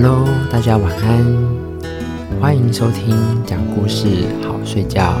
[0.00, 1.26] Hello，大家晚安，
[2.40, 4.06] 欢迎收听讲故事
[4.44, 5.18] 好睡觉，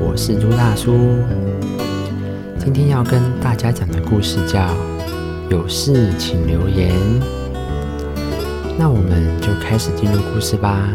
[0.00, 1.18] 我是朱大叔。
[2.58, 4.60] 今天要跟大家讲的故事叫
[5.50, 6.90] 《有事请留言》，
[8.78, 10.88] 那我们就开始进入故事吧。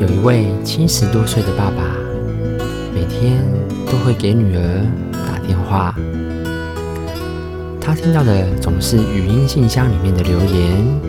[0.00, 1.82] 有一位七十多岁的爸爸，
[2.94, 3.42] 每天
[3.84, 4.86] 都会给女儿
[5.26, 5.92] 打电话。
[7.88, 11.00] 他听到的总是语音信箱里面的留言。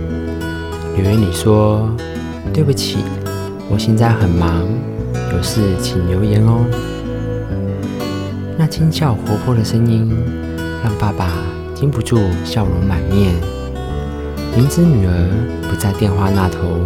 [0.96, 1.94] 留言里说
[2.54, 3.00] ：“对不起，
[3.70, 4.64] 我现在很忙，
[5.34, 6.64] 有事请留言哦。”
[8.58, 10.10] 那轻巧活泼的声音
[10.82, 11.30] 让爸爸
[11.76, 13.34] 禁不住笑容满面。
[14.56, 15.30] 明知女儿
[15.70, 16.80] 不在电话那头，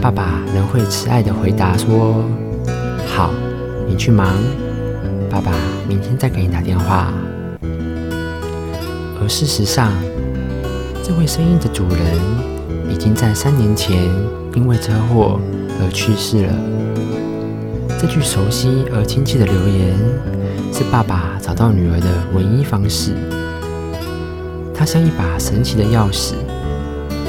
[0.00, 2.24] 爸爸仍会慈爱的回答说
[3.12, 3.32] ：“好，
[3.88, 4.36] 你去忙，
[5.28, 5.50] 爸爸
[5.88, 7.12] 明天再给你打电话。”
[9.20, 9.92] 而事实上，
[11.02, 12.50] 这位声音的主人。
[12.90, 13.96] 已经在三年前
[14.52, 15.40] 因为车祸
[15.80, 16.52] 而去世了。
[17.98, 19.96] 这句熟悉而亲切的留言，
[20.72, 23.14] 是爸爸找到女儿的唯一方式。
[24.74, 26.34] 它像一把神奇的钥匙，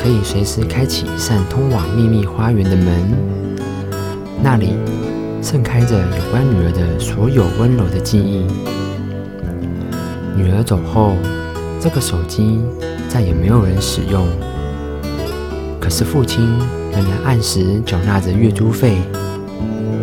[0.02, 3.14] 可以随时开启一扇通往秘密花园的门。
[4.42, 4.74] 那里
[5.44, 8.48] 盛开着有关女儿的所有温柔的记忆。
[10.36, 11.14] 女儿走后，
[11.82, 12.60] 这个手机
[13.10, 14.28] 再也没有人使用。
[15.80, 16.48] 可是父亲
[16.92, 18.98] 仍然按时缴纳着月租费，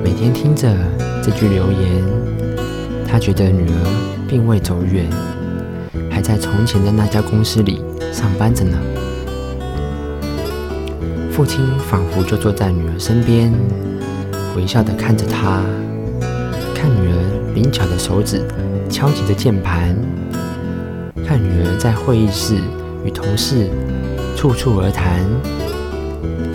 [0.03, 0.75] 每天听着
[1.23, 2.03] 这句留言，
[3.07, 5.07] 他觉得女儿并未走远，
[6.11, 7.81] 还在从前的那家公司里
[8.13, 8.77] 上班着呢。
[11.31, 13.53] 父亲仿佛就坐在女儿身边，
[14.57, 15.63] 微笑的看着她，
[16.75, 18.43] 看女儿灵巧的手指
[18.91, 19.97] 敲击着键盘，
[21.29, 22.57] 看女儿在会议室
[23.05, 23.69] 与同事
[24.35, 25.21] 处处而谈。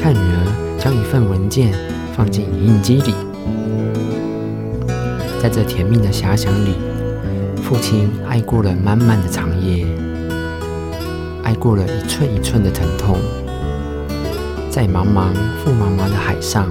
[0.02, 1.72] 看女儿将一份文件
[2.18, 3.14] 放进影印机里，
[5.40, 6.74] 在这甜蜜的遐想里，
[7.62, 9.86] 父亲爱过了漫漫的长夜，
[11.44, 13.18] 爱过了一寸一寸的疼痛，
[14.72, 15.28] 在茫茫
[15.64, 16.68] 覆茫茫的海上，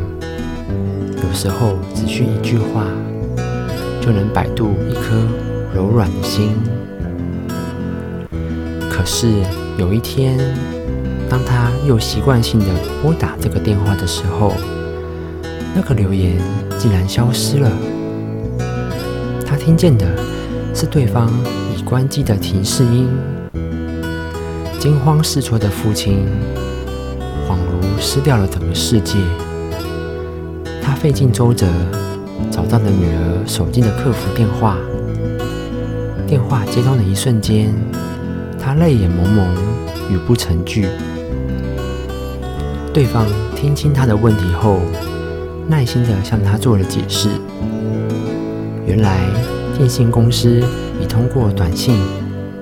[1.23, 2.85] 有时候只需一句话，
[4.01, 5.15] 就能摆渡一颗
[5.73, 6.57] 柔软的心。
[8.93, 9.27] 可是
[9.79, 10.39] 有一天。
[11.31, 12.67] 当他又习惯性的
[13.03, 14.53] 拨打这个电话的时候，
[15.75, 16.39] 那个留言
[16.79, 17.73] 竟然消失了。
[19.47, 20.07] 他听见的
[20.75, 21.31] 是对方
[21.75, 23.09] 已关机的提示音。
[24.79, 26.27] 惊慌失措的父亲
[27.49, 29.15] 恍如失掉了整个世界。
[30.83, 31.67] 他费尽周折
[32.51, 34.77] 找到了女儿手机的客服电话。
[36.27, 37.75] 电话接通的一瞬间，
[38.65, 39.53] 他泪眼蒙蒙，
[40.09, 40.87] 语不成句。
[42.95, 44.79] 对方听清他的问题后，
[45.67, 47.29] 耐心地向他做了解释。
[48.87, 49.19] 原来
[49.77, 50.63] 电信公司
[51.01, 51.99] 已通过短信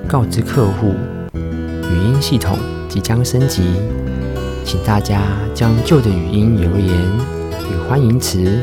[0.08, 0.94] 告知客户，
[1.34, 2.56] 语音系统
[2.88, 3.62] 即将升级，
[4.64, 5.20] 请大家
[5.54, 6.96] 将旧的语音留言
[7.70, 8.58] 与欢迎词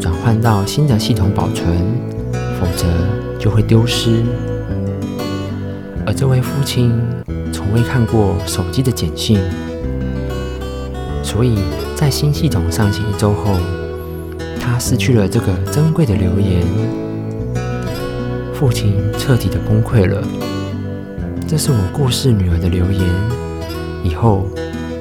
[0.00, 1.76] 转换到新的系统保存，
[2.58, 2.86] 否则
[3.38, 4.22] 就会丢失。
[6.12, 6.92] 这位父亲
[7.52, 9.38] 从未看过手机的简讯。
[11.22, 11.58] 所以
[11.94, 13.54] 在新系统上线一周后，
[14.60, 16.62] 他失去了这个珍贵的留言，
[18.52, 20.22] 父亲彻底的崩溃了。
[21.48, 23.02] 这是我过世女儿的留言，
[24.04, 24.46] 以后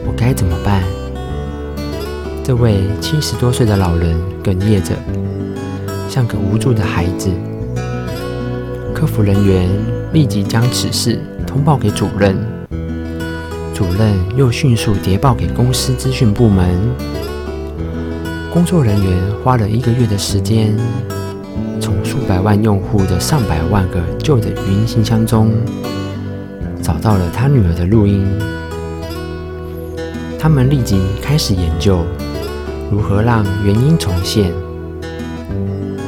[0.05, 0.83] 我该怎么办？
[2.43, 4.95] 这位七十多岁的老人哽咽着，
[6.09, 7.29] 像个无助的孩子。
[9.01, 9.67] 客服人员
[10.13, 12.37] 立即将此事通报给主任。
[13.73, 16.77] 主任又迅速谍报给公司资讯部门，
[18.53, 20.77] 工作人员花了一个月的时间，
[21.79, 25.51] 从数百万用户的上百万个旧的语音信箱中，
[26.79, 28.23] 找到了他女儿的录音。
[30.37, 32.05] 他们立即开始研究
[32.91, 34.53] 如何让原音重现。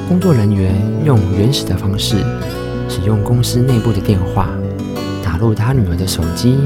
[0.07, 2.17] 工作人员用原始的方式，
[2.95, 4.49] 使用公司内部的电话，
[5.23, 6.59] 打入他女儿的手机。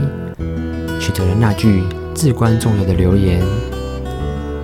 [0.99, 1.83] 取得了那句
[2.13, 3.41] 至关重要的留言，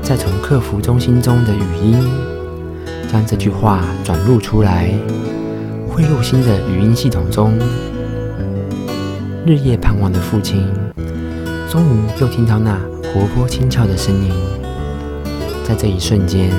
[0.01, 1.97] 再从客服中心中的语音
[3.09, 4.93] 将这句话转录出来，
[5.87, 7.57] 汇入新的语音系统中。
[9.45, 10.67] 日夜盼望的父亲，
[11.69, 14.33] 终于又听到那活泼轻俏的声音。
[15.63, 16.51] 在这一瞬间，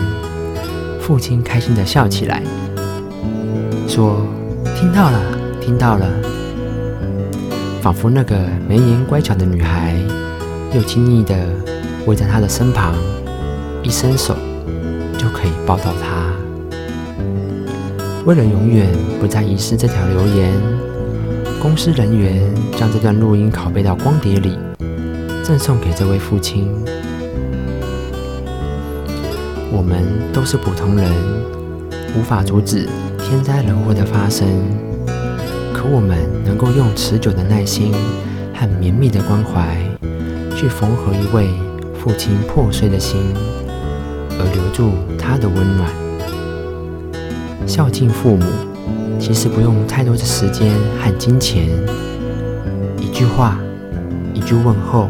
[0.98, 2.42] 父亲开心地笑起来，
[3.86, 4.22] 说
[4.84, 5.18] ：“听到了，
[5.62, 6.06] 听到了。”
[7.80, 8.36] 仿佛那个
[8.68, 9.96] 眉眼乖巧的女孩，
[10.74, 11.34] 又轻易的
[12.04, 12.94] 围在他的身旁，
[13.82, 14.36] 一伸手
[15.16, 16.30] 就可以抱到他。
[18.26, 18.86] 为了永远
[19.18, 20.52] 不再遗失这条留言，
[21.62, 22.42] 公司人员
[22.76, 24.58] 将这段录音拷贝到光碟里，
[25.42, 26.70] 赠送给这位父亲。
[29.72, 31.10] 我们都是普通人，
[32.18, 32.86] 无法阻止
[33.24, 34.46] 天灾人祸的发生，
[35.72, 37.90] 可我们能够用持久的耐心
[38.54, 39.78] 和绵密的关怀，
[40.54, 41.48] 去缝合一位
[41.98, 43.18] 父亲破碎的心，
[44.38, 45.90] 而留住他的温暖。
[47.66, 48.44] 孝敬父母，
[49.18, 50.70] 其实不用太多的时间
[51.00, 51.66] 和金钱，
[53.00, 53.58] 一句话，
[54.34, 55.08] 一句问候，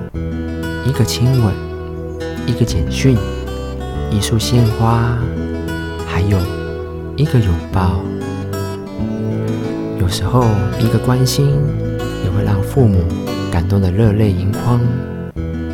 [0.86, 1.52] 一个亲吻，
[2.46, 3.18] 一个简讯。
[4.12, 5.18] 一束鲜花，
[6.06, 6.38] 还有
[7.16, 8.00] 一个拥抱。
[10.00, 10.44] 有时候，
[10.80, 11.46] 一个关心
[12.24, 13.04] 也会让父母
[13.50, 14.80] 感动得热泪盈眶。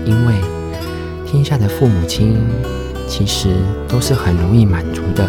[0.04, 0.34] 因为
[1.26, 2.36] 天下的父母亲
[3.06, 3.54] 其实
[3.88, 5.28] 都是很容易满足的。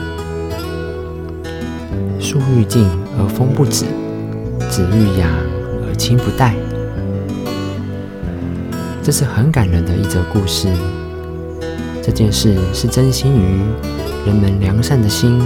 [2.19, 3.85] 树欲静而风不止，
[4.69, 5.29] 子欲养
[5.87, 6.55] 而亲不待。
[9.01, 10.67] 这是很感人的一则故事。
[12.03, 13.61] 这件事是真心于
[14.25, 15.41] 人们良善的心，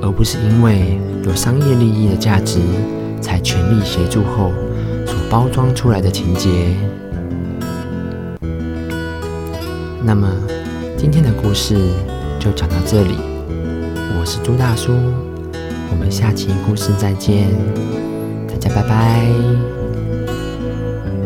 [0.00, 2.60] 而不是因为有商业利益的价值
[3.20, 4.52] 才全力协助后
[5.06, 6.74] 所包装出来的情节。
[10.04, 10.28] 那么，
[10.96, 11.76] 今天的故事
[12.38, 13.16] 就讲到这里。
[14.18, 14.92] 我是朱大叔，
[15.90, 17.48] 我们下期故事再见，
[18.48, 19.77] 大家拜拜。